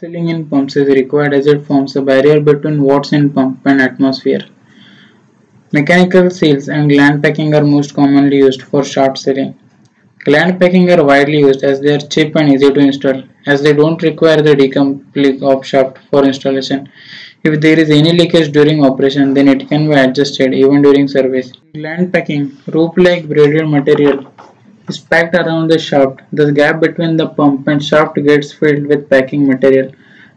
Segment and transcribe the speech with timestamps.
[0.00, 3.80] Sealing in pumps is required as it forms a barrier between water in pump and
[3.80, 4.42] atmosphere.
[5.72, 9.58] Mechanical seals and gland packing are most commonly used for shaft sealing.
[10.24, 13.72] Gland packing are widely used as they are cheap and easy to install as they
[13.72, 16.88] don't require the decoupling of shaft for installation.
[17.42, 21.50] If there is any leakage during operation then it can be adjusted even during service.
[21.74, 24.32] Gland packing, rope-like braided material
[24.88, 26.20] is packed around the shaft.
[26.32, 29.92] The gap between the pump and shaft gets filled with packing material.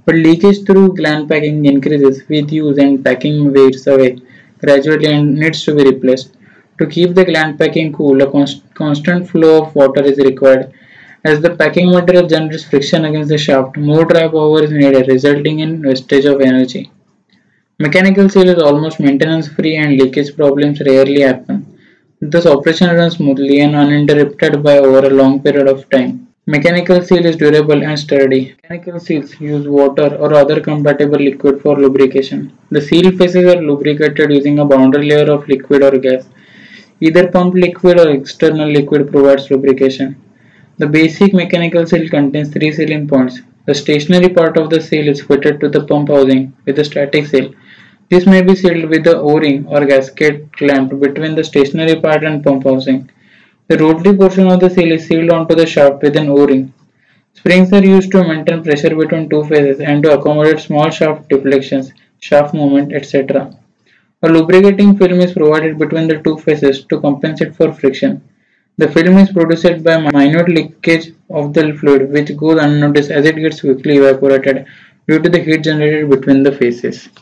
[0.05, 4.17] But leakage through gland packing increases with use and packing wears away
[4.59, 6.35] gradually and needs to be replaced.
[6.79, 10.73] To keep the gland packing cool, a const constant flow of water is required.
[11.23, 15.59] As the packing material generates friction against the shaft, more dry power is needed, resulting
[15.59, 16.91] in wastage of energy.
[17.79, 21.70] Mechanical seal is almost maintenance free and leakage problems rarely happen.
[22.23, 26.27] Thus operation runs smoothly and uninterrupted by over a long period of time.
[26.45, 28.55] Mechanical seal is durable and sturdy.
[28.61, 32.55] Mechanical seals use water or other compatible liquid for lubrication.
[32.69, 36.29] The seal faces are lubricated using a boundary layer of liquid or gas.
[36.99, 40.15] Either pump liquid or external liquid provides lubrication.
[40.77, 43.41] The basic mechanical seal contains three sealing points.
[43.65, 47.25] The stationary part of the seal is fitted to the pump housing with a static
[47.25, 47.51] seal.
[48.11, 52.43] This may be sealed with a O-ring or gasket clamp between the stationary part and
[52.43, 53.09] pump housing.
[53.69, 56.73] The rotary portion of the seal is sealed onto the shaft with an O-ring.
[57.33, 61.93] Springs are used to maintain pressure between two faces and to accommodate small shaft deflections,
[62.19, 63.55] shaft movement, etc.
[64.23, 68.21] A lubricating film is provided between the two faces to compensate for friction.
[68.75, 73.37] The film is produced by minute leakage of the fluid which goes unnoticed as it
[73.37, 74.65] gets quickly evaporated
[75.07, 77.09] due to the heat generated between the faces.